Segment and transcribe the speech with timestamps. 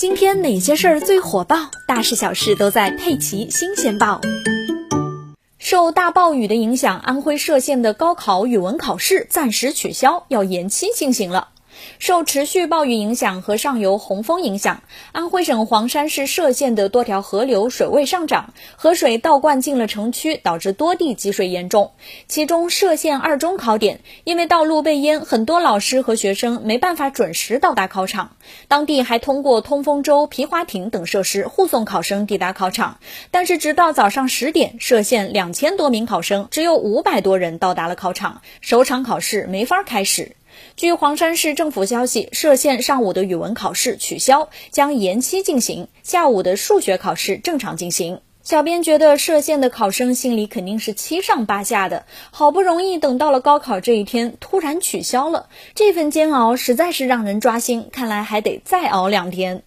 [0.00, 1.70] 今天哪些事儿最火爆？
[1.86, 4.18] 大事小事都在《佩奇新鲜报》。
[5.58, 11.48] 受大暴雨的影响，安徽歙县的高考语文考试暂时取消，要延期进行了。
[11.98, 14.82] 受持续暴雨影响和上游洪峰影响，
[15.12, 21.92] 安徽省黄山市歙县的多条河流水位上涨，河水倒灌进了城区，导致多地积水严重。
[22.26, 28.36] 其中，歙县二中考点因为道路被淹，很多老师和学生没办法准时到达考场。
[28.68, 32.98] 当地还通过通风舟、皮划艇等设施护送考生抵达考场，
[33.30, 40.36] 但是直到早上十点，歙县两千多名考生只有五百多人到达了考场，首场考试没法开始。
[40.76, 48.20] 据黄山市政府消息，歙县上午的语文考试取消，将延期进行；下午的数学考试正常进行。
[48.42, 57.88] 小编觉得歙县的考生心里肯定是七上八下的，好不容易等到了高考这一天，突然取消了，这份煎熬实在是让人抓心。
[57.92, 59.62] 看来还得再熬两天。